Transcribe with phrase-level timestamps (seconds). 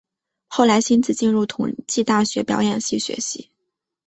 [0.47, 3.51] 后来馨子进入同济大学表演系学习。